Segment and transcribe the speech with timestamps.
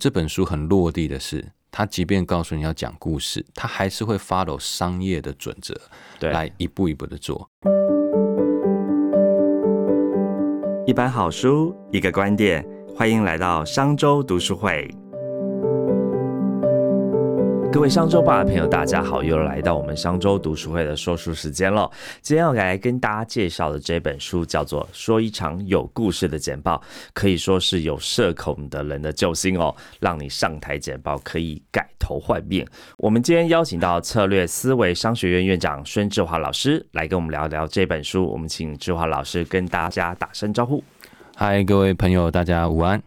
[0.00, 5.78] 这本书很落地的是，他即便告诉你要讲故事，他还是会 follow 商业的准则，
[6.18, 7.50] 对，来一步一步的做。
[10.86, 12.66] 一本好书，一个观点，
[12.96, 14.90] 欢迎来到商周读书会。
[17.72, 21.88] 各位商周吧的朋友，大家好，又来到我们商周读书会的说书时间了。
[22.20, 26.76] 今天要来跟大家介绍的这本书叫做《说一场有故事的简报》，
[27.14, 32.66] 可以说是有社恐的人的救星哦，让你上台简报可以改头换面。
[32.98, 38.26] 我们今天邀请到策略思维商学院院长孙志华老师来跟我们聊聊这本书。
[38.26, 40.82] 我们请志华老师跟大家打声招呼。
[41.36, 43.00] 嗨，各位朋友，大家午安。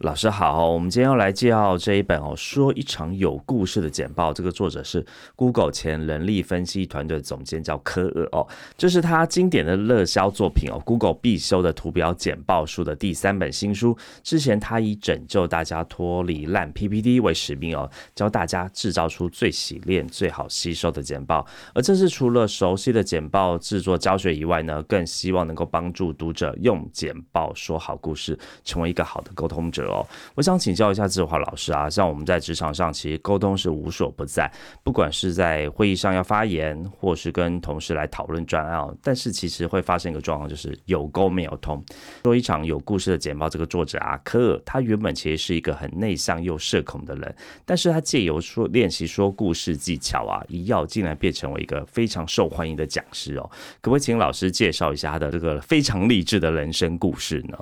[0.00, 4.32] 老师好，我们今天要来介绍这一本哦，说一场有故事的简报。
[4.32, 5.04] 这个作者是
[5.36, 8.46] Google 前人力分析团队总监，叫科尔哦。
[8.76, 13.96] 这是他经典的热销作品哦，Google 必修的图表简报书的第三本新书。
[14.22, 21.46] 之前他以拯救大家脱离烂 PPT 为使命哦，教大家制造出最洗练、最好吸收的简报。
[21.74, 30.06] 而这是除了熟悉的简报制作教学以外呢，更希望能够帮助读者用简报说好故事，成为一个好的沟通者哦。
[30.34, 34.48] 我想请教一下志华老师啊，像我们在职场上，其实沟通是无所不在，
[34.84, 41.84] 不管是在会议上要发言，或是跟同事来讨论专案，但是其实会发生一个状况，就是有沟没有通。
[42.22, 53.50] 说一场有故事的简报，这个作者阿，科尔，他原本其实是一个很内向又社恐的人，但是他借由说练习说故事技巧啊，一要竟然变成为一个非常受欢迎的讲师哦。
[53.80, 57.58] 可不可以请老师介绍一下他的这个非常励志的人生故事呢？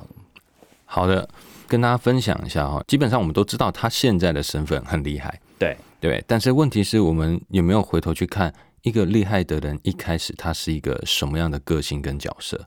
[0.85, 1.29] 好的。
[1.69, 12.67] 跟大家分享一下哈，基本上我们都知道他现在的身份很厉害，对对，但是问题是我们有没有回头去看一个厉害的人一开始他是一个什么样的个性跟角色？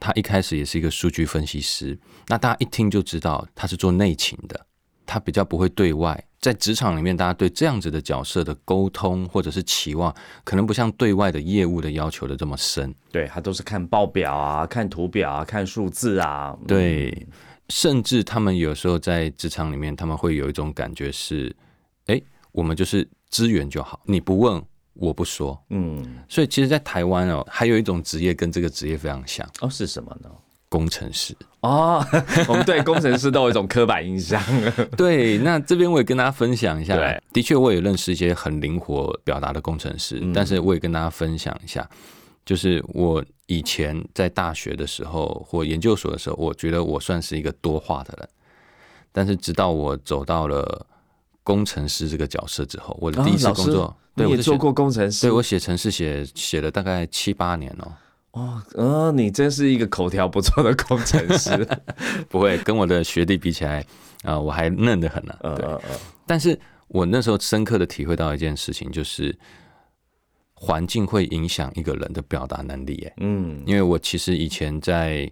[0.00, 4.66] 他一开始也是一个数据分析师，那大家一听就知道他是做内勤的，
[5.04, 10.14] 他比较不会对外，在职场里面大家对这样子的角色的沟通或者是期望，
[10.44, 17.26] 可能不像对外的业务的要求的这么深，对他都是看报表啊，看图表啊，看数字啊，对。
[17.68, 21.54] 甚至他们有时候在职场里面，他们会有一种感觉是：
[22.06, 22.20] 哎，
[22.52, 24.62] 我们就是资源就好，你不问
[24.94, 25.60] 我不说。
[25.70, 30.30] 嗯，所以其实，在台湾哦，还有一种职业跟这个职业非常像哦，是什么呢？
[30.70, 32.04] 工程师哦，
[32.46, 34.38] 我们对工程师都有一种刻板印象。
[34.98, 36.94] 对，那这边我也跟大家分享一下，
[37.32, 41.88] 的确我也认识一些很灵活表达的工程师，但是我也跟大家分享一下。
[42.48, 48.28] 就是我以前在大学的时候或研究所的时候，我觉得我算是一个多话的人。
[49.12, 50.86] 但是直到我走到了
[51.42, 57.92] 工程师这个角色之后，我的第一次工作，对我做过工程师，对我写程式写写了大概七八年哦。
[58.30, 61.68] 哦，呃，你真是一个口条不错的工程师。
[62.30, 63.84] 不会跟我的学弟比起来
[64.22, 65.34] 啊，我还嫩得很呢。
[65.42, 65.78] 对，
[66.24, 69.38] 但是我那时候深刻的体会到一件事情，就是。
[70.60, 75.30] 环境会影响一个人的表达能力，哎，嗯，因为我其实以前在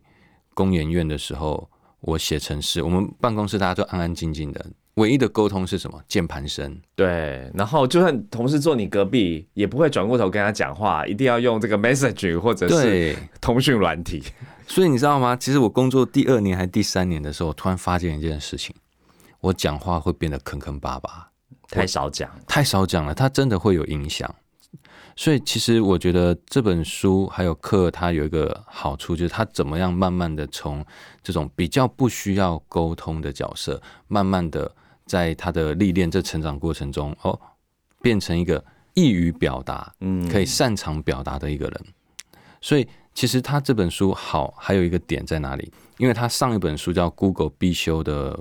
[0.54, 1.68] 工研院的时候，
[2.00, 4.64] 我写程式，我们办公室大家都安安静静的，
[4.94, 6.00] 唯一的沟通是什么？
[6.06, 6.80] 键盘声。
[6.94, 14.22] 对，然后就算同事坐你隔壁，也不会转过头跟他讲话，一定要用这个 message 或者是通讯软体。
[14.68, 15.34] 所以你知道吗？
[15.34, 18.72] 其实我工作第二年还是第三年的时候，突然发现一件事情，
[19.40, 21.28] 我讲话会变得坑坑巴巴，
[21.68, 24.32] 太少讲，太少讲了，它真的会有影响。
[25.16, 30.84] 所以，其实我觉得这本书还有课，它有一个好处，就是它怎么样慢慢的从
[31.22, 34.70] 这种比较不需要沟通的角色，慢慢的
[35.06, 37.38] 在他的历练这成长过程中，哦，
[38.02, 38.62] 变成一个
[38.94, 41.80] 易于表达，嗯，可以擅长表达的一个人。
[42.60, 45.72] 所以，其实他这本书好，还有一个点在哪里？
[45.98, 48.38] 因为他上一本书叫 Google 必修的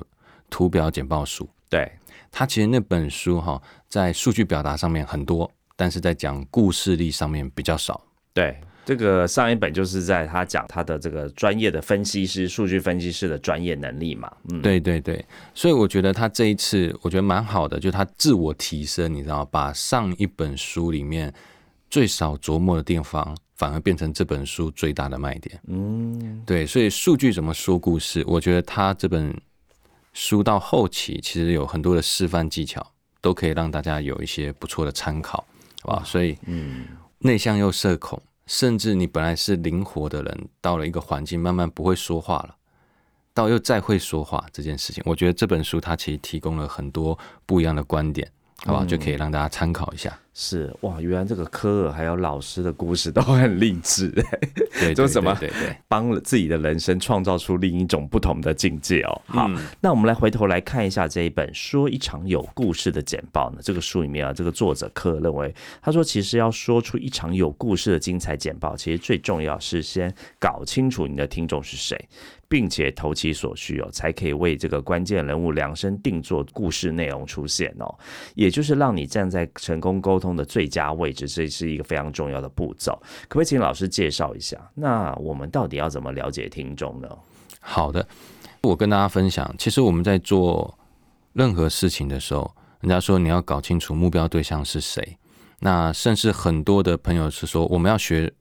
[0.50, 1.90] 图表简报书，对
[2.32, 5.50] 他其实那本书哈，在数据表达上面很多。
[5.76, 8.02] 但是在讲故事力上面比较少。
[8.34, 14.32] 对，这个上一本就是在他讲他的这个专业的分析师、数据分析师的专业能力嘛。
[14.50, 15.24] 嗯，对对对。
[15.54, 21.34] 所以我觉得他这一次我觉得蛮好的，就他自我提升，你知道，把上一本书里面
[21.90, 25.60] 最少琢磨的地方，反而变成这本书最大的卖点。
[25.68, 26.66] 嗯，对。
[26.66, 28.24] 所以数据怎么说故事？
[28.28, 29.34] 我觉得他这本
[30.12, 32.86] 书到后期其实有很多的示范技巧，
[33.22, 35.46] 都可以让大家有一些不错的参考。
[35.86, 36.86] 哇，所以，嗯，
[37.20, 42.56] 内向又社恐，甚至你本来是灵活的人，到了一个环境，慢慢不会说话了，
[43.34, 48.32] 到又再会说话这件事情，我觉得这本书它其实提供了很多不一样的观点，
[48.66, 48.86] 好不好？
[48.86, 50.18] 就可以让大家参考一下。
[50.38, 54.10] 是哇，原来这个科尔还有老师的故事都很励志，
[54.78, 59.22] 对， 就什么对对，帮了自己的人生创造出另一种不同的境界哦。
[59.28, 63.60] 好，那我们来回头来看一下这一本《说一场有故事的简报》呢。
[63.64, 71.98] 这个书里面啊，这个作者科尔认为，他说其实要说出一场有故事的精彩简报，其实最重要是先搞清楚你的听众是谁。
[72.56, 77.94] 并且投其所需哦，才可以为这个关键人物量身定做故事内容出现哦，
[78.34, 82.98] 也就是让你站在成功沟通的最佳位置，这是一个非常重要的步骤。
[83.24, 84.58] 可不可以请老师介绍一下？
[84.74, 87.10] 那我们到底要怎么了解听众呢？
[87.60, 88.08] 好的，
[88.62, 90.80] 我跟大家分享，其实我们在做
[91.34, 92.50] 任何事情的时候，
[92.80, 95.18] 人家说你要搞清楚目标对象是谁，
[95.60, 98.32] 那甚至很多的朋友是说，我们要学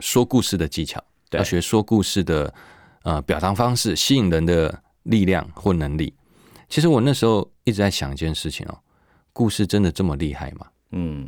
[0.00, 2.54] 说故事的技巧，要学说故事的。
[3.08, 6.12] 呃，表达方式吸引人的力量或能力，
[6.68, 8.78] 其实我那时候一直在想一件事情哦，
[9.32, 10.66] 故事真的这么厉害吗？
[10.90, 11.26] 嗯，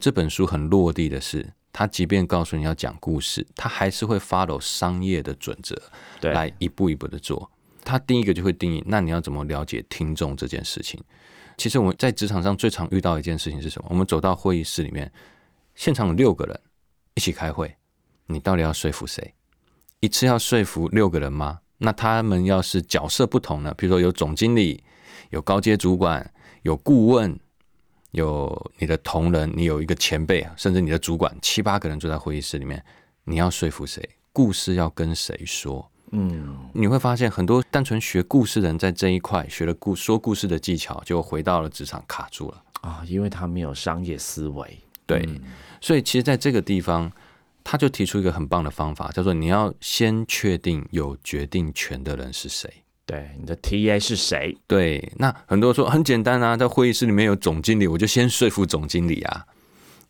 [0.00, 5.80] 这本书很落地的是，他即便告诉你要讲故事，他还是会 follow 商业的准则，
[6.20, 7.48] 对，来一步一步的做。
[7.84, 11.00] 他第一个就会定义，那你要怎么了解听众这件事情？
[11.56, 13.86] 其实我们在职场上最常遇到一件事情是什么？
[13.90, 15.08] 我们走到会议室里面，
[15.76, 16.60] 现场有六个人
[17.14, 17.72] 一起开会，
[18.26, 19.32] 你到底要说服谁？
[20.00, 21.60] 一次要说服六个人吗？
[21.78, 23.74] 那他们要是角色不同呢？
[23.76, 24.82] 比如说有总经理、
[25.28, 26.30] 有高阶主管、
[26.62, 27.38] 有顾问、
[28.12, 32.82] 有你的同仁，你有一个前辈，甚至你的主管，七八个人坐在会议室里面，
[33.24, 34.02] 你要说服谁？
[34.32, 35.90] 故事要跟谁说？
[36.12, 44.78] 嗯，你会发现很多单纯学故事的人在这一块学了故说故事的技巧，就回到了职场卡住了啊，因为他没有商业思维。
[45.04, 45.28] 对，
[45.80, 47.12] 所以其实在这个地方。
[47.64, 52.72] 他就提出一个很棒的方法，叫做你要先确定有决定权的人是谁。
[53.06, 54.56] 对，你的 TA 是谁？
[54.66, 59.44] 对，那很多人说很简单啊，在会议室里面有总经理，我就先说服总经理啊。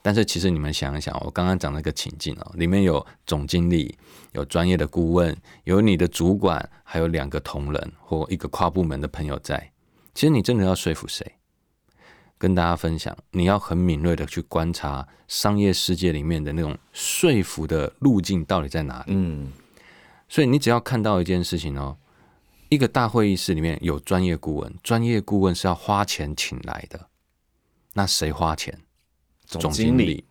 [0.02, 3.96] 但是其实你们想一想，我刚刚讲那个情境哦，里面有总经理，
[4.32, 9.70] 有专业的顾问，有你的主管，还有两个同仁或一个跨部门的朋友在。
[10.14, 11.34] 其实你真的要说服谁？
[12.40, 19.12] 跟大家分享，你要很敏锐的去观察商业世界里面的那种说服的路径到底在哪里。
[19.14, 19.52] 嗯，
[20.26, 21.98] 所以你只要看到一件事情哦，
[22.70, 27.08] 一个大会议室里面有专业顾问，专业顾问是要花钱请来的，
[27.92, 28.78] 那谁花钱？
[29.44, 30.24] 总经理，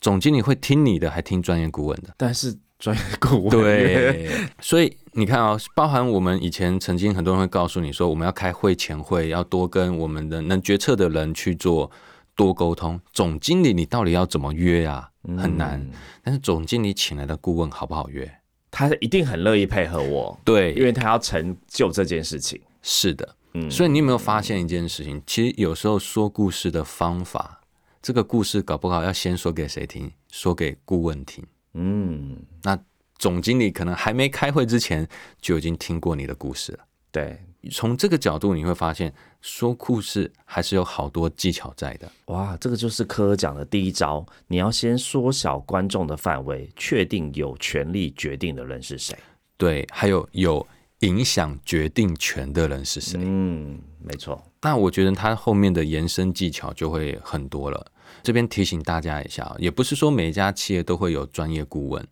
[0.00, 2.14] 总经理会听你的，还听专业顾问的？
[2.16, 2.56] 但是。
[2.80, 4.28] 专业顾问对，
[4.60, 11.90] 所以你看啊，包含我们以前曾经很多人会告诉你说，我们要开会前会，要多跟我们的能决策的人去做
[12.34, 12.98] 多沟通。
[13.12, 15.10] 总经理，你到底要怎么约啊？
[15.36, 15.86] 很难。
[16.24, 18.28] 但是总经理请来的顾问好不好约？
[18.70, 20.40] 他一定很乐意配合我。
[20.42, 22.58] 对，因为他要成就这件事情。
[22.80, 23.70] 是的，嗯。
[23.70, 25.20] 所以你有没有发现一件事情？
[25.26, 27.60] 其实有时候说故事的方法，
[28.00, 30.10] 这个故事搞不好要先说给谁听？
[30.30, 31.44] 说给顾问听。
[31.74, 32.78] 嗯，那
[33.18, 35.06] 总经理可能还没开会之前
[35.40, 36.78] 就已经听过你的故事了。
[37.12, 37.38] 对，
[37.72, 42.10] 从这个角度你会发现，说故事还是有好多技巧在的。
[42.26, 49.16] 哇，这个就是科讲的第一招，你要先缩小观众的范围，确定有权利决定的人是谁。
[49.56, 50.64] 对，还有有
[51.00, 53.20] 影响决定权的人是谁。
[53.22, 54.40] 嗯，没错。
[54.62, 57.84] 那我觉得他后面的延伸技巧就会很多了。
[58.22, 62.06] 这边提醒大家一下，也不是说每一家企业都会有专业顾问，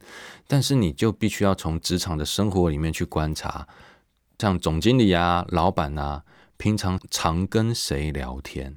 [0.46, 3.66] 但是你就必须要从职场的生活里面去观察，
[4.38, 6.24] 像总经理啊、老板啊，
[6.56, 8.76] 平常常跟谁聊天，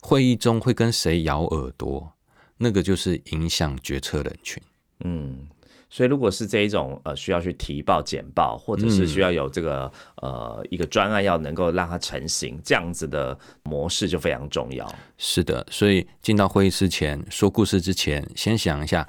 [0.00, 2.12] 会议中会跟谁咬耳朵，
[2.56, 4.62] 那个就是影响决策人群。
[5.04, 5.48] 嗯。
[5.90, 14.86] 所以，如果是这一种呃需要去提报简报，或者是需要有这个呃一个专案要能够让它成型，这样子的模式就非常重要。
[15.16, 19.08] 是的，所以进到会议室前说故事之前，先想一下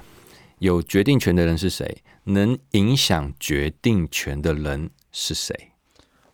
[0.60, 5.69] 有决定权的人是谁，能影响决定权的人是谁。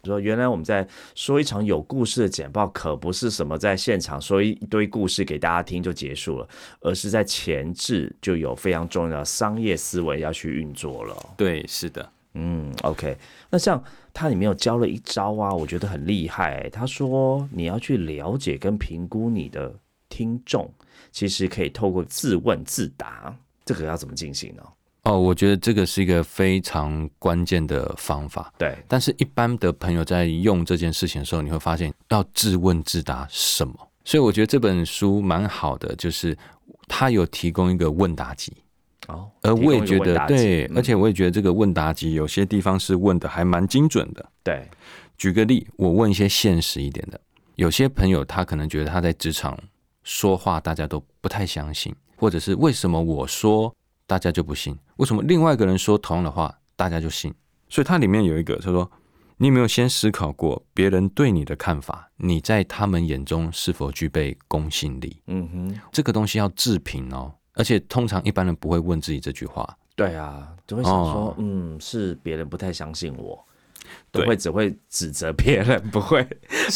[0.05, 6.47] 说原来我们在说一场有故事的简报，可不是什么在现场说一堆故事给大家听就结束了，
[6.81, 11.15] 而是在前置就有非常重要的商业思维要去运作了。
[11.35, 13.17] 对，是的，嗯，OK。
[13.50, 13.83] 那像
[14.13, 16.69] 他里面有教了一招啊，我觉得很厉害。
[16.69, 19.74] 他说你要去了解跟评估你的
[20.09, 20.71] 听众，
[21.12, 23.35] 其实可以透过自问自答，
[23.65, 24.63] 这个要怎么进行呢？
[25.05, 28.51] 哦，我觉得这个是一个非常关键的方法。
[28.57, 33.74] 对，但是一般的朋友在用这件事情的时候，你会发现要自问自答什么。
[34.03, 36.38] 所以我觉得这本书蛮好的，就是
[36.88, 38.51] 它有提供一个问答集。
[39.07, 44.25] 哦，而我也觉得对，而且我也觉得这个问答集有些地方是问的还蛮精准的。
[44.43, 44.67] 对，
[45.15, 47.21] 举个例，我问一些现实一点的，
[47.53, 49.55] 有些朋友他可能觉得他在职场
[50.03, 53.71] 说话大家都不太相信，或者是为什么我说
[54.07, 54.77] 大家就不信？
[54.97, 57.33] 为什么另外一个人说同样的话大家就信？
[57.69, 58.89] 所以它里面有一个他说。
[59.38, 62.09] 你有没有先思考过别人对你的看法？
[62.15, 65.21] 你在他们眼中是否具备公信力？
[65.27, 67.33] 嗯哼，这个东西要自评哦。
[67.55, 69.77] 而且通常一般人不会问自己这句话。
[69.93, 73.45] 对啊，就会想说，嗯，是别人不太相信我，
[74.09, 76.25] 都会只会指责别人， 不会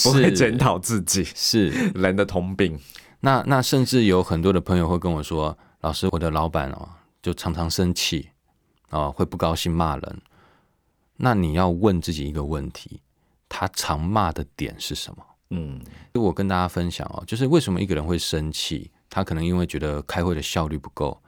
[0.04, 2.78] 不会检讨自己，是人的通病。
[3.22, 6.90] 那那甚至有很多的朋友会跟我说：“老师，我的老板哦，
[7.22, 8.30] 就常常生气
[8.90, 10.22] 啊，会不高兴骂人。”
[11.22, 13.02] 那你要问自己一个问题：
[13.50, 15.26] 他常骂的点是什么？
[15.50, 15.82] 嗯，
[16.14, 18.92] 我跟大家分享哦，就是为什么一个人会生气？
[19.10, 21.22] 他可能因为觉得开会的效率不够。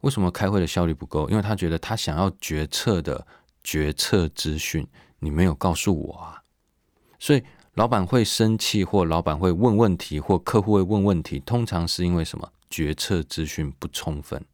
[0.00, 1.28] 为什么开会的效率不够？
[1.30, 3.26] 因为他觉得他想要决策的
[3.62, 4.86] 决策资讯
[5.20, 6.42] 你没有告诉我啊。
[7.18, 7.42] 所以
[7.74, 12.50] 老板会生气，或老板会问问题，或客户会问问题，通常是因为什么？
[12.68, 14.44] 决策资讯不充分。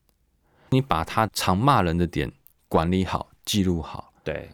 [0.76, 2.30] 你把他常骂人的点
[2.68, 4.50] 管理好，记录好，对。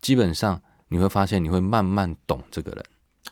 [0.00, 2.84] 基本上你会发现，你会慢慢懂这个人。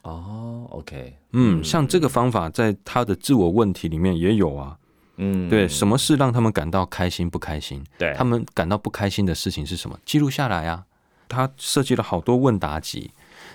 [0.03, 4.77] 哦，OK，嗯，像这个方法在他的自我问题里面也有啊。
[5.19, 7.85] 嗯，对，什么事让他们感到开心不开心？
[7.97, 9.97] 对，他们感到不开心的事情是什么？
[10.05, 10.85] 记录下来啊。
[11.29, 13.11] 他设计了好多问答集，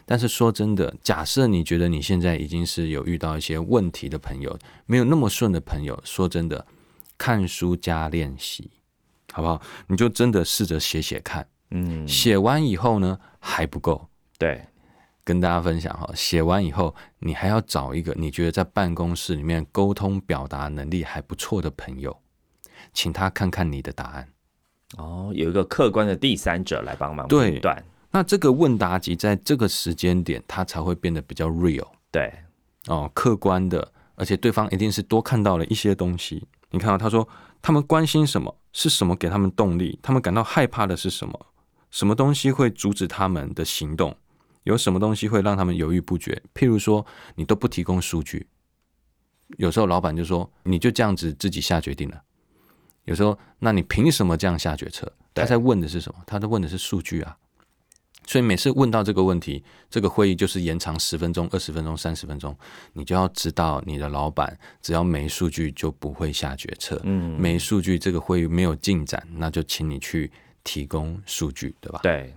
[0.06, 6.66] 但是说真的，假设你觉得你现在已经是有遇到一些问题的朋友，没有那么顺的朋友，说真的，
[7.22, 8.72] 看书加练习，
[9.32, 9.62] 好不好？
[9.86, 11.48] 你就真的试着写写看。
[11.70, 14.10] 嗯，写完以后呢还不够，
[14.40, 14.66] 对，
[15.24, 22.20] 跟大家分享哈，写完以后你还要找一个你觉得在办公室里面沟通表达能力还不错的朋友，
[22.92, 24.28] 请他看看你的答案。
[24.98, 27.86] 哦，有一个客观的第三者来帮忙对断。
[28.10, 31.88] 那这个问答集在这个时间点，它才会变得比较 real。
[32.10, 32.34] 对，
[32.88, 36.48] 哦，客观的，而且对方一定是多看到了一些东西。
[36.72, 37.28] 你看到他说
[37.62, 38.58] 他们关心什么？
[38.74, 40.00] 是什么给他们动力？
[40.02, 41.48] 他们感到害怕的是什么？
[41.90, 44.16] 什么东西会阻止他们的行动？
[44.64, 46.42] 有什么东西会让他们犹豫不决？
[46.54, 48.48] 譬如说，你都不提供数据，
[49.58, 52.22] 有时候老板就说你就这样子自己下决定了。
[53.06, 55.12] 有时候，那你凭什么这样下决策？
[55.34, 56.24] 他在问的是什么？
[56.26, 57.38] 他在问的是数据啊。
[58.26, 62.56] 所以每次问到这个问题，这个会议就是延长十分钟、二十分钟、三十分钟，
[62.94, 67.00] 你就要知道你的老板只要没数据就不会下决策。
[67.04, 70.32] 嗯，没数据，这个会议没有进展，那就请你去。
[70.64, 72.00] 提供数据，对吧？
[72.04, 72.32] 对，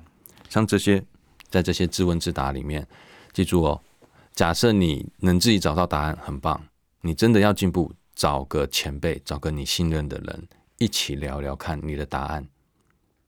[0.49, 1.05] 像这些，
[1.51, 2.89] 在这些自问自答里面，
[3.35, 3.79] 记住哦，
[4.33, 6.59] 假设你能自己找到答案，很棒。
[7.03, 10.49] 你真的要进步，找个前辈，找个你信任的人，
[10.79, 12.49] 一起聊聊看你的答案，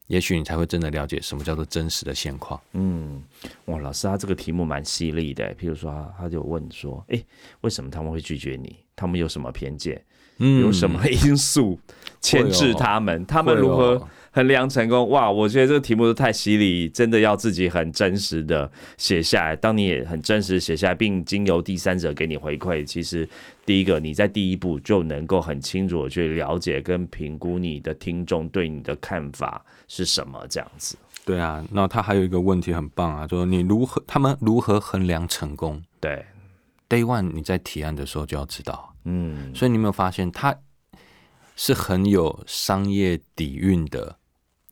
[0.06, 2.60] 也许你才会真的了解什么叫做真实的现况。
[2.72, 3.22] 嗯，
[3.66, 5.54] 哇，老师，他这个题目蛮犀利的。
[5.56, 7.22] 譬如说，他就问说：“哎，
[7.62, 8.76] 为什么他们会拒绝你？
[8.94, 10.02] 他们有什么偏见？
[10.38, 11.80] 嗯有什么因素
[12.20, 13.24] 牵制他们？
[13.26, 15.30] 他们如何？”衡量成功哇！
[15.30, 19.56] 我觉得这个题目都太犀利，真的要自己很真实的写下来。
[19.56, 23.26] 当你也很真实写下来，并经由第三者给你回馈，其实
[23.64, 30.98] 第一个你在第一步就能够很清楚的去了解跟评估你的听众对你的看法是什么这样子。
[31.24, 35.82] 对啊，那他还有一个问题很棒啊，就是你如何他们如何衡量成功？
[35.98, 36.22] 对
[36.90, 40.54] ，Day One 你在提案的时候就要知道，嗯，所以你有没有发现他
[41.56, 44.18] 是很有商业底蕴的？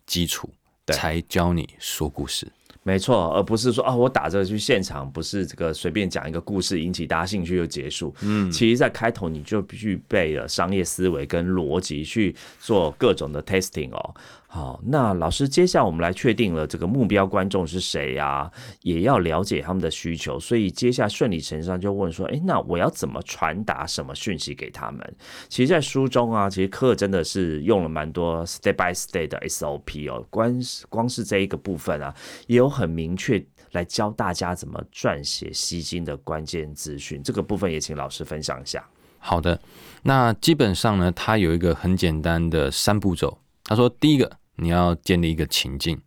[0.07, 0.49] 基础
[0.89, 2.47] 才教你说故事，
[2.83, 8.15] 没错，而不是说啊，我打着去现场，不是这个随便讲一个故事引起大家兴趣就结束。
[8.21, 14.15] 嗯，其实，在开头你就具备了商业思维跟逻辑去做各种的 testing 哦。
[14.55, 18.49] 好，那老师，接下来我们来确定了这个目标观众是谁呀？
[18.83, 25.17] 也要了解他们的需求，所以接下来顺理成章就问说：，哎，那我要怎么传达什么讯息给他们？
[25.49, 30.55] 其实，在书中啊，其实课真的是用了蛮多 step by step 的 SOP 哦，光
[30.89, 32.15] 光是这一个部分啊，
[32.47, 37.21] 也有很明确来教大家怎么撰写吸睛的关键资讯。
[37.25, 38.89] 这个部分也请老师分享一下。
[39.19, 39.61] 好的，
[40.05, 43.37] 那基本上呢，它有一个很简单的三步骤。
[43.65, 44.31] 他说，第一个。
[44.57, 46.01] 你要建立一个情境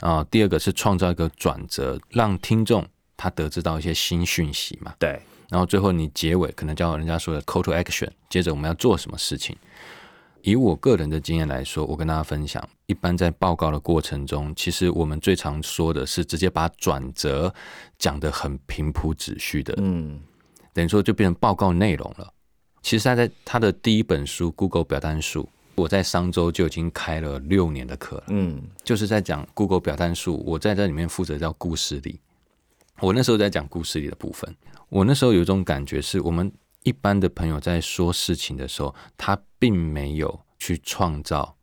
[0.00, 2.86] 啊，第二个是创造一个转折，让听众
[3.16, 4.94] 他得知到一些新讯息嘛。
[4.98, 9.56] 对，然后最后你结尾可能叫人家说的 call to action，接着我们要做什么事情？
[10.42, 17.52] 以我个人的经验来说，我跟大家分享，一般在报告的过程中，其实我们最常说的是直接把转折
[17.98, 20.20] 讲得很平铺直叙的，嗯，
[20.72, 22.32] 等于说就变成报告内容了。
[22.82, 25.42] 其实他在他的第一本书《Google 表单术》。
[25.76, 32.18] 我在商周就已经开了六年的课了，嗯，就是在讲 Google 表单术，我在这里面负责叫故事里。
[33.00, 34.56] 我那时候在讲故事里的部分，
[34.88, 36.50] 我那时候有一种感觉是，我们
[36.82, 41.54] 一般的朋友在说事情的时候，他并没有去创造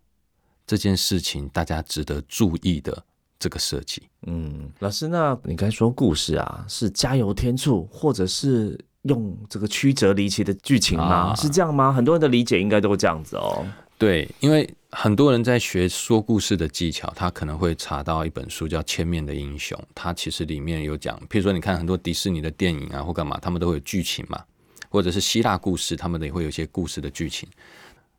[0.67, 3.03] 这件事情大家值得注意的
[3.39, 4.03] 这个设计。
[4.27, 11.32] 嗯，老师，那你刚才说故事啊，是加油添醋，或者是用这个曲折离奇的剧情吗？
[11.32, 11.91] 啊是这样吗？
[11.91, 13.65] 很多人的理解应该都这样子哦。
[13.97, 24.43] 对，因为很多人在学说故事的技巧，他可能会查到一本书叫《千面的英雄》，它其实里面有讲，譬如说你看很多迪士尼的电影啊或干嘛，他们都会有剧情嘛，
[24.89, 27.47] 或者是希腊故事，他们也会有一些故事的剧情。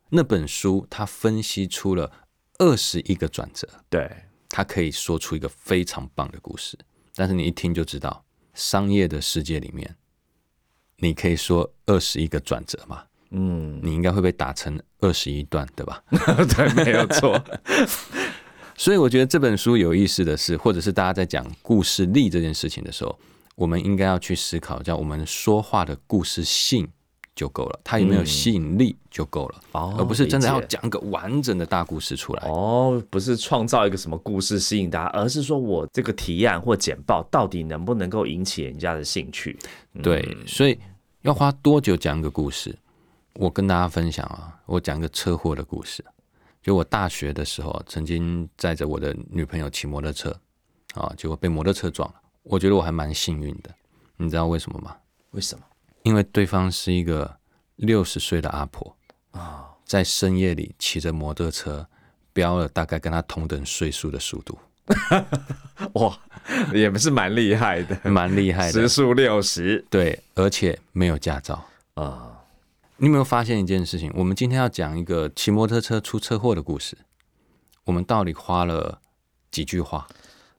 [0.09, 2.11] 那本书它分析出了
[2.57, 4.09] 二十一个转折，对，
[4.49, 6.77] 它可以说出一个非常棒的故事。
[7.13, 9.95] 但是你一听就知道，商业的世界里面，
[10.97, 13.03] 你可以说二十一个转折嘛？
[13.31, 16.03] 嗯，你应该会被打成二十一段，对吧？
[16.09, 17.39] 对，没有错。
[18.77, 23.17] 所以我觉得这本书有意思的是，或者是大家在讲故事力这件事情的时候，
[23.55, 26.85] 我们应该要去思考，叫我们说话的故事性
[27.33, 32.47] 就够了，它有没有吸引力就够了，哦而不是真的要讲个完整的大故事出来。
[32.49, 39.57] 哦，不是创造一个什么故事吸引大家，而是说我这个提案或简报到底能不能够引起人家的兴趣？
[40.03, 40.77] 对，所以
[41.21, 42.77] 要花多久讲一个故事？
[43.35, 46.03] 我跟大家分享啊，我讲一个车祸的故事。
[46.61, 50.35] 就我大学的时候，曾经载着我的女朋友骑摩托车，
[50.95, 52.15] 啊，结果被摩托车撞了。
[52.43, 53.69] 我觉得我还蛮幸运的，
[54.17, 54.95] 你知道为什么吗？
[55.31, 55.63] 为什么？
[56.03, 57.37] 因为对方是一个
[57.75, 58.95] 六十岁的阿婆
[59.31, 61.85] 啊，在深夜里骑着摩托车，
[62.33, 64.57] 飙了大概跟她同等岁数的速度，
[65.93, 66.17] 哇，
[66.73, 68.87] 也不是蛮厉害的，蛮厉害的时。
[68.87, 71.63] 速六十对，而且没有驾照。
[71.95, 72.34] 啊，
[72.97, 74.09] 你有没有发现一件事情？
[74.15, 76.97] 我们今天要讲一个骑摩托车出车祸的故事，
[77.83, 79.01] 我们到底花了
[79.51, 80.07] 几句话？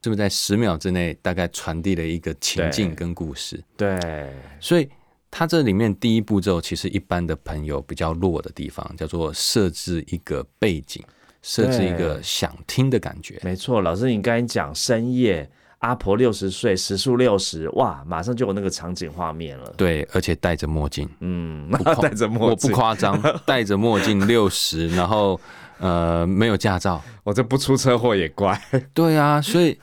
[0.03, 3.61] 是不是在十秒之内大概传递了一个情境跟故事？
[3.75, 4.87] 对，所以
[5.31, 11.03] 它这里面第一步骤，其实一般的朋友比较弱的地方，叫做设置一个背景，
[11.41, 13.41] 设置一个想听的感觉。
[13.43, 13.81] 没错。
[13.81, 19.71] 老师，你刚才讲深夜，阿婆六十岁，时速六十，哇，马上就有那个场景画面了。
[19.77, 25.39] 对，而且戴着墨镜，嗯，夸 戴着墨镜我不镜，夸张， 戴着墨镜六十，然后
[25.79, 27.01] 呃没有驾照。
[27.23, 28.59] 我这不出车祸也怪。
[28.93, 29.77] 对啊，所以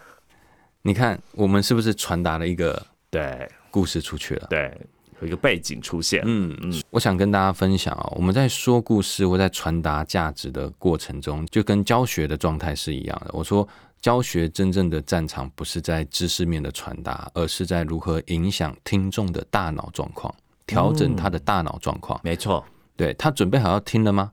[0.83, 4.47] 你看，我们是不是传达了一个对故事出去了？
[4.51, 4.77] 对，
[5.21, 6.23] 有一个背景出现。
[6.27, 13.31] 嗯嗯，我想跟大家分享啊、我们在说故事或在传达价值的过程中，就跟教学的状态是一样的。
[13.33, 13.67] 我说，
[14.05, 20.31] 教学真正的战场不是在知识面的传达，而是在如何影响听众的大脑状况，
[20.67, 22.21] 调整他的大脑状况。
[22.23, 22.63] 没错，
[22.97, 24.33] 对他准备好要听了吗？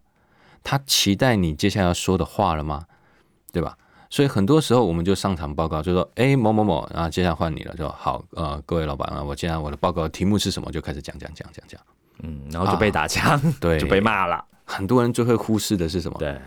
[0.61, 2.83] 他期待你接下来要说的话了吗？
[3.53, 3.77] 对吧？
[4.09, 10.69] 所以很多时候我们就上场报告，就说：“哎，某某某，然后接下来换你了。”就好，呃，各位老板啊，我接下来我的报告题目是什么？
[10.69, 11.79] 就开始讲讲讲讲讲。
[12.23, 14.43] 嗯，然后就被打枪，对 就被骂了。
[14.65, 16.19] 很多人最会忽视的是什么？
[16.19, 16.37] 对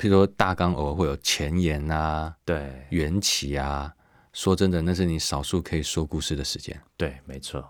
[0.00, 3.92] 譬如说大纲偶尔会有前言啊、对缘起啊。
[4.32, 7.68] 说真的，那是你少数可以说故事的时间，对，没错。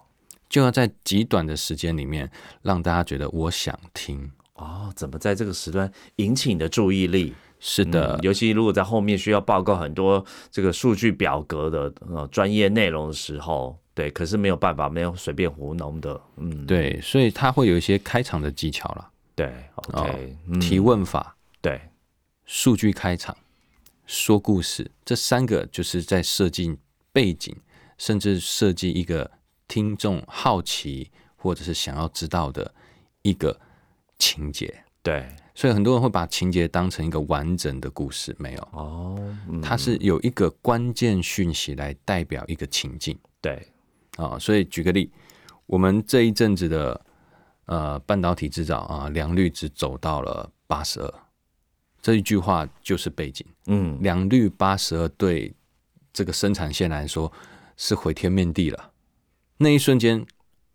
[0.48, 4.30] 就要在极短的时间里面让大家觉得我想听。
[4.54, 7.34] 哦，怎么在这个时段引起你的注意力？
[7.60, 19.10] 是的，嗯尤其如果在后面需要报告很多这个数据表格的呃专业内容的时候，对，可是没有办法，没有随便糊弄的，嗯，对，所以他会有一些开场的技巧了。
[19.34, 21.80] 对，OK，、嗯提问法、对
[22.52, 23.36] 数据开场、
[24.06, 26.76] 说故事，这三个就是在设计
[27.12, 27.56] 背景，
[27.96, 29.30] 甚至设计一个
[29.68, 32.74] 听众好奇或者是想要知道的
[33.22, 33.56] 一个
[34.18, 34.82] 情节。
[35.00, 39.60] 对，所以很多人会把情节当成一个完整的故事，没有，哦，嗯。
[39.60, 43.16] 它是有一个关键讯息来代表一个情境。
[43.40, 43.64] 对。
[44.16, 44.36] 啊。
[44.40, 45.08] 所以举个例，
[45.66, 47.00] 我们这一阵子的
[47.66, 51.14] 呃半导体制造啊，良率只走到了八十二，
[52.02, 53.46] 这一句话就是背景。
[53.66, 55.52] 嗯，两率八十二对
[56.12, 57.30] 这个生产线来说
[57.76, 58.92] 是毁天灭地了。
[59.58, 60.24] 那一瞬间，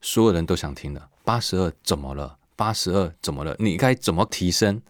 [0.01, 1.09] 所有人都想听了。
[1.23, 2.37] 八十二怎么了？
[2.55, 3.55] 八十二怎么了？
[3.59, 4.81] 你该怎么提升？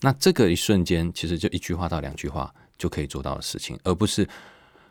[0.00, 4.28] 那这个一瞬间，其实就一句话到两句话就可以做到的事情，而不是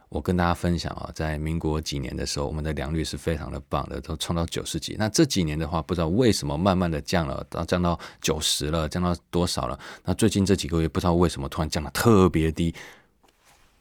[0.09, 4.95] 我跟大家分享啊，在民国几年的时候，我们的良率是非常的棒的，都冲到九十几。
[4.97, 9.77] 那这几年的话，不知道为什么慢慢的降了，到降到九十了，降到多少了？
[10.05, 12.73] 那最近这几个月不知道为什么突然降的特别低，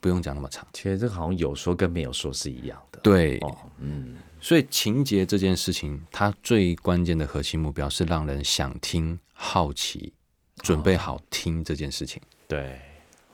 [0.01, 0.67] 不用讲那么长。
[0.73, 10.13] 其实这个好像有说跟没有说是一样的，对，哦，嗯，所以情节这件事情，它最关键的核心目标是让人想听、好奇、
[10.57, 12.21] 准备好听这件事情。
[12.49, 12.81] 对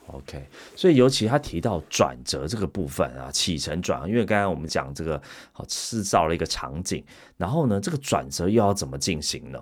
[0.08, 0.44] OK，
[0.76, 5.20] 所以尤其他提到转折这个部分啊，起承转，因为刚才我们讲这个
[5.52, 7.02] 好制造了一个场景，
[7.36, 9.58] 然后呢，这个转折又要怎么进行呢？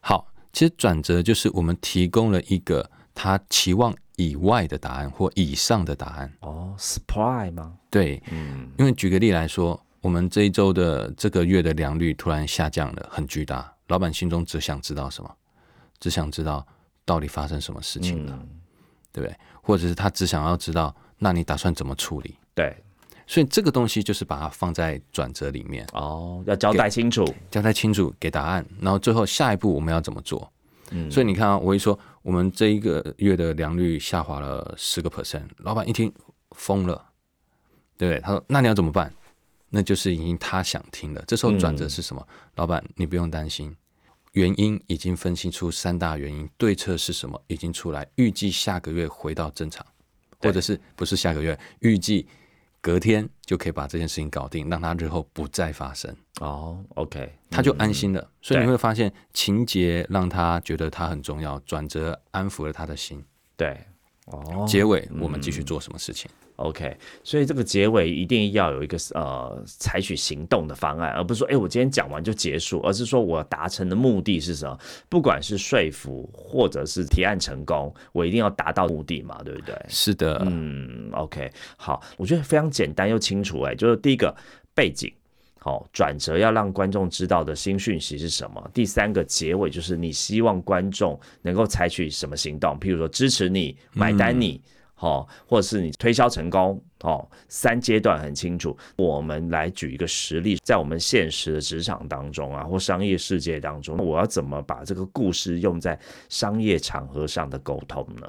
[0.00, 6.32] 好，其实转折就是我们提供了一个他期望以外的答案或以上的答案。
[6.40, 7.74] 哦，surprise 吗？
[7.90, 15.30] 对，嗯，因为举个例来说，我们这一周的这个月的良率突然下降了，很巨大，老板心中只想知道什么？
[15.98, 16.64] 只想知道
[17.04, 18.38] 到底发生什么事情了，
[19.12, 19.36] 对不对？
[19.62, 22.36] 或者是他只想要知道，那你打算怎么处理？
[22.54, 22.76] 对，
[23.26, 30.50] 所以这个东西就是把它放在转折里面哦，要交代清楚，交代清楚，给答案，然后最后下一步我们要怎么做？
[30.90, 36.12] 嗯，所以你看啊，我一说我们这一个月的良率下滑了十个 percent，老板一听
[36.52, 37.04] 疯了，
[37.98, 38.20] 对不对？
[38.20, 39.12] 他说：“那你要怎么办？”
[39.70, 41.22] 那就是已经他想听了。
[41.26, 42.26] 这时候转折是什么？
[42.54, 43.76] 老板，你不用担心。
[44.38, 49.84] 原因已经分析出三大原因，对策是什么已经出来，预计下个月回到正常，
[50.38, 52.24] 或者是不是下个月，预计
[52.80, 56.14] 隔天就可以把这件事情搞定，让他日后不再发生。
[56.40, 58.30] 哦，OK，他就安心了。
[58.40, 63.20] 所以你会发现情节让他觉得他很重要，转折安抚了他的心。
[63.56, 63.76] 对，
[64.30, 74.78] 哦，结尾我们继续做什么事情？OK，所以这个结尾一定要有一个呃采取行动的方案，而不是说哎我今天讲完就结束，而是说我达成的目的是什么？
[75.08, 79.74] 不管是说服或者是提案成功，我一定要达到目的嘛，对不对？
[79.88, 84.34] 是的，嗯，OK，好，我觉得非常简单又清楚，哎，就是第一个
[84.74, 85.12] 背景，
[85.58, 88.70] 好转折要让观众知道的新讯息是什么？
[88.72, 92.78] 第三个结尾就是你希望观众能够采取什么行动？
[92.80, 94.60] 譬如说支持你、买单你。
[95.00, 98.76] 好，或者是你推销成功，哦，三阶段很清楚。
[98.96, 105.96] 我们来举一个实例，在我们现实的职场当中啊，或商业世界当中，我要怎么把这个故事用在
[106.28, 108.28] 商业场合上的沟通呢？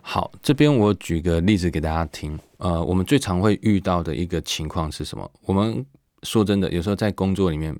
[0.00, 2.36] 好，这边我举个例子给大家听。
[2.56, 5.30] 呃，我们最常会遇到的一个情况是什么？
[5.42, 5.86] 我们
[6.26, 7.74] 说真的，有时候在工作里面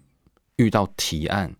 [0.56, 1.52] 遇到提案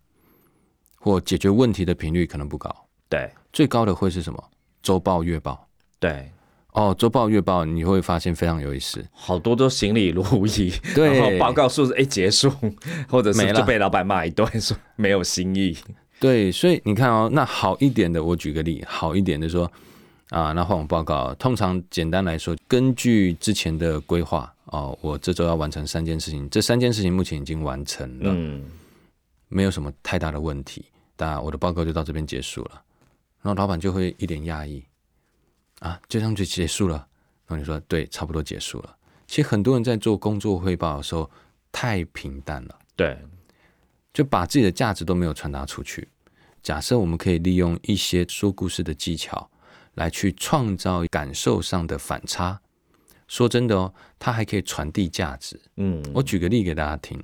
[0.98, 2.74] 或解决问题的频率可能不高。
[3.08, 4.42] 对，最高的会是什么？
[4.82, 5.68] 周报、月报。
[5.98, 6.30] 对。
[6.72, 12.52] 哦，周报、月报你会发现非常有意思，好多都行礼如仪，然后报告数字哎结束，
[13.08, 15.74] 或者是就被老板骂一顿，说没有新意。
[16.20, 19.72] 对，所以你看哦，那好一点的，我举个例，好一点的说
[20.28, 28.64] 啊，那换我报告，通常简单来说，根据之前的规划哦，我这周要完成三件事情，这三件事情目前已经完成了，嗯，
[29.48, 30.84] 没有什么太大的问题，
[31.16, 32.82] 那我的报告就到这边结束了，
[33.42, 34.84] 然后老板就会一脸讶异。
[35.80, 36.96] 啊，就这样就结束了。
[37.46, 38.96] 然后你说对，差不多结束了。
[39.26, 41.30] 其实很多人在做工作汇报的时候
[41.70, 43.18] 太平淡了，对，
[44.14, 46.08] 就把自己的价值都没有传达出去。
[46.62, 49.50] 假设我们可以利用一些说故事的技巧
[49.94, 52.58] 来去创造感受上的反差。
[53.28, 55.60] 说真的哦，它还可以传递价值。
[55.76, 57.22] 嗯，我举个例给大家听。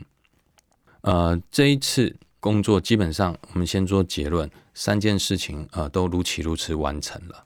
[1.02, 7.44] 呃，这一次工作基本上，我们先做结论，三件事情呃都如期如此完成了。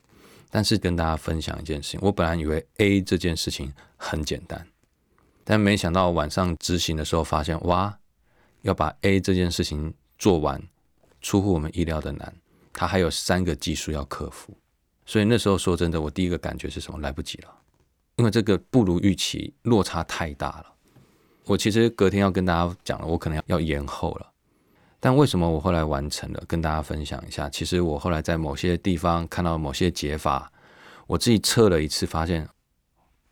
[0.51, 4.67] 但是跟大家分享一件事情，我本来以为 A 这件事情很简单，
[5.45, 7.99] 但没想到晚上执行的时候发现，哇，
[8.63, 10.63] 要把 A 这件事情做完，
[11.21, 12.35] 出乎我们意料的难，
[12.73, 14.57] 它还有三个技术要克服。
[15.05, 16.99] 所以那时候说真的，我第一个感觉是什么？
[17.01, 17.55] 来不及了，
[18.17, 20.67] 因为这个不如预期，落差太大了。
[21.45, 24.27] 我其实隔天要跟大家讲了，我可能要要延后了。
[24.99, 26.43] 但为什么我后来完成了？
[26.49, 27.49] 跟大家分享一下。
[27.51, 30.51] 其实我后来在某些地方看到某些解法，
[31.07, 32.49] 我自己测了一次，发现，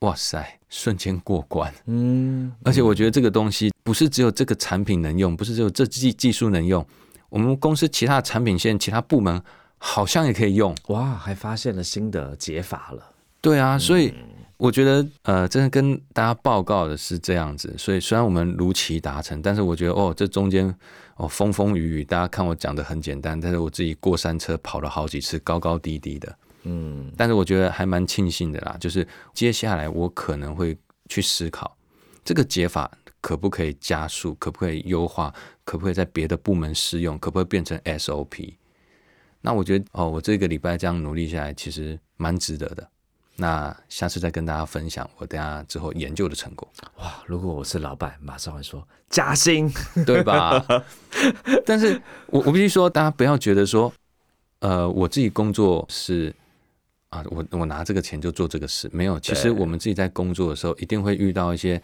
[0.01, 1.73] 哇塞，瞬间过关。
[1.87, 6.87] 嗯，而且我觉得这个东西不是只有这个产品能用，不是只有这技技术能用，
[7.31, 9.43] 我们公司其他产品线、其他部门
[9.79, 10.77] 好像也可以用。
[10.89, 13.13] 哇，还发现了新的解法了。
[13.41, 14.13] 对啊，所以。
[14.57, 20.73] 我觉得，呃，真的跟大家报告的是这样子，所以虽然我们如期达成，但是我觉得，哦，这中间
[21.17, 31.77] 哦风风雨雨，大家看我讲的很简单，但是我自己过山车跑了好几次，高高低低的，嗯，但是我觉得还蛮庆幸的啦，就是接下来我可能会去思考
[32.25, 32.91] 这个解法
[33.21, 38.55] 可不可以加速，可不可以优化，可不可以在别的部门试用，可不可以变成 SOP？
[39.41, 42.89] 那我觉得，哦，我这个礼拜这样努力下来，其实蛮值得的。
[43.37, 46.69] 那下次再跟大家分享我等下之后研究的成果。
[46.99, 49.69] 哇，如果我是老板，马上会说加薪，
[50.07, 50.65] 对吧？
[51.67, 53.93] 但是我我必须说，大家不要觉得说，
[54.61, 56.35] 呃，我自己工作是
[57.09, 59.19] 啊，我我拿这个钱就做这个事，没有。
[59.19, 61.83] 其实我们自己在工作的时候，一定会遇到一些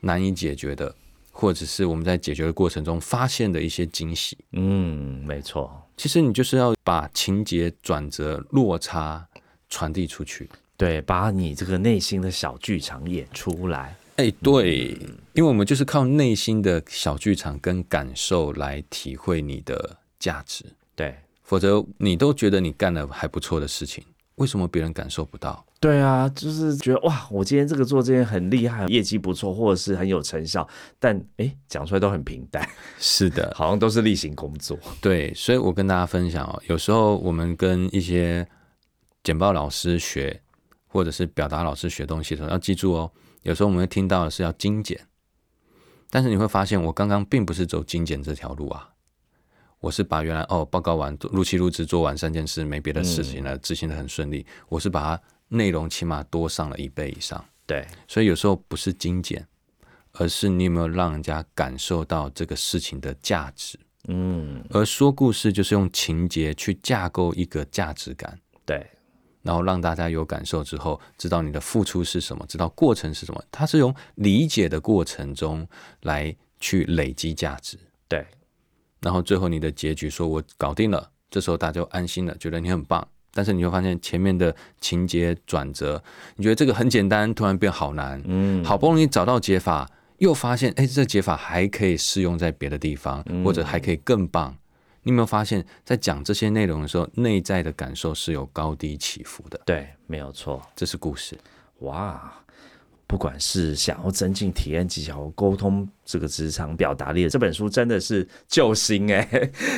[0.00, 0.94] 难以解决的，
[1.30, 4.38] 或者是我们在解决的过程中发现的一些惊喜。
[4.52, 5.70] 嗯，没错。
[5.98, 9.26] 其实你就是要把情节转折落差。
[9.70, 10.48] 传递出去。
[10.78, 13.96] 对，把你这个内心的小剧场演出来。
[14.14, 14.96] 哎，对，
[15.32, 20.64] 因为我们就是靠内心的小剧场跟感受来体会你的价值，
[20.94, 24.04] 对，否则你都觉得你干了还不错的事情，
[24.36, 25.64] 为什么别人感受不到？
[25.80, 30.66] 对啊，就是觉得哇，我今天这个做这件很厉害，业绩不错，或者是很有成效，
[31.00, 32.68] 但哎，讲出来都很平淡，
[33.00, 34.78] 是的， 好像都是例行工作。
[35.00, 38.46] 对，所以我跟大家分享哦，有时候我们跟一些
[39.24, 40.40] 简报老师学。
[40.88, 43.12] 或者是表达老师学东西的时候，要记住哦。
[43.42, 45.00] 有时候我们会听到的是要精简，
[46.10, 48.90] 但是你会发现，我刚刚并不是走精简这条路啊。
[49.80, 54.44] 我是把原来哦报告完，入期入职做完三件事，没别的事情了，执行的很顺利。
[54.68, 57.42] 我是把它内容起码多上了一倍以上。
[57.64, 59.46] 对，所以有时候不是精简，
[60.14, 63.78] 而是你有没有让人家感受到这个事情的价值。
[64.08, 68.36] 嗯，而说故事就是用情节去架构一个价值感。
[68.66, 68.84] 对。
[69.48, 73.42] 然后让大家有感受之后，知道你的付出是什么，知道过程是什么。
[73.50, 75.66] 它是用理解的过程中
[76.02, 78.26] 来去累积价值，对。
[79.00, 83.08] 然后最后你的结局说我搞定了，这时候大家就安心了，觉得你很棒。
[83.32, 86.02] 但是你会发现前面的情节转折，
[86.36, 88.20] 你觉得这个很简单，突然变好难。
[88.26, 94.54] 嗯，好不容易找到解法，又发现哎，这解法还可以适用在别的地方，或者还可以更棒。
[95.08, 99.58] 你有没有发现，在讲这些内容的时候，内在的感受是有高低起伏的？
[99.64, 101.34] 对，没有错，这是故事。
[101.78, 102.30] 哇，
[103.06, 109.28] 不管是想要增进体验技巧、沟通这个职场表达力，这本书真的是救星哎！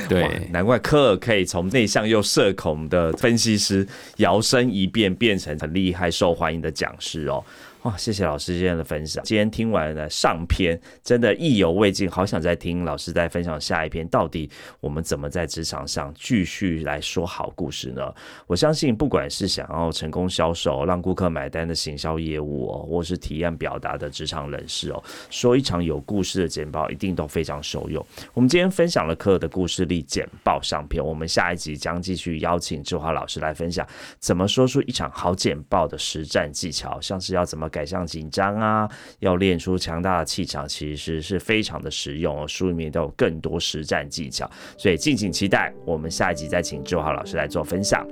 [0.09, 3.85] 对，难怪科尔可以从内向又社恐的分析师
[4.19, 7.45] 摇身一变，变成很厉害、受欢迎的讲师哦。
[7.85, 9.25] 哇，谢谢老师今天的分享。
[9.25, 14.07] 今天听完了上篇，真的意犹未尽，好想再听老师再分享下一篇。
[14.09, 18.03] 到底我们怎么在职场上继续来说好故事呢？
[18.47, 28.05] 我相信，不管是想要成功销售、让顾客买单的行销业务哦，或是体验表达的职场人士哦，说一场有故事的简报，一定都非常受用。
[28.35, 33.87] 我们今天分享了科的故事力简报上篇，我们下一集将继续邀请志华老师来分享
[34.19, 37.71] 怎么说出一场好简报的实战技巧，像是要怎么。
[37.71, 42.49] 改善紧张啊，要练出强大的气场，其实是非常的实用哦。
[42.49, 45.73] 书里面都有更多实战技巧，所以敬请期待。
[45.87, 48.05] 我们下一集再请志华老师来做分享。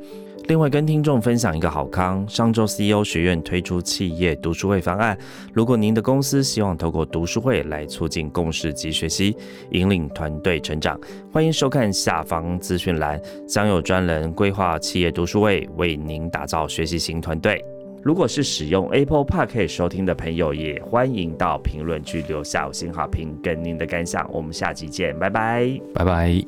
[0.47, 5.19] 另外，跟听众分享一个好康：上周 CEO 学院推出企业读书会方案。
[5.53, 9.37] 如果您的公司希望透过读书会来促进共识及学习，
[9.73, 10.97] 引领团队成长，
[11.33, 17.61] 欢迎收看下方资讯栏，将有专人规划企业读书会，为您打造学习型团队。
[18.05, 24.31] 如果是使用 Apple Park 收听的朋友，也欢迎到评论区留下五星好评跟您的感想。
[24.33, 26.41] 我们下期见，拜拜，拜拜。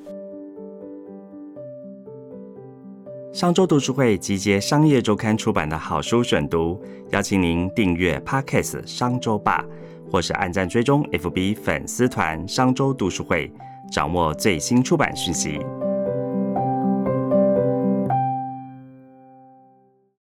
[3.33, 9.65] 商周读书会集结商业周刊出版的好书选读，邀请您订阅 Podcast 商周吧，
[10.11, 13.51] 或是按赞追踪 FB 粉丝团商周读书会，
[13.91, 15.61] 掌握最新出版讯息。